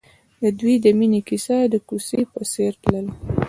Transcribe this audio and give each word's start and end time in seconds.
د 0.41 0.43
دوی 0.59 0.75
د 0.83 0.85
مینې 0.97 1.21
کیسه 1.27 1.57
د 1.73 1.75
کوڅه 1.87 2.19
په 2.33 2.41
څېر 2.51 2.71
تلله. 2.81 3.13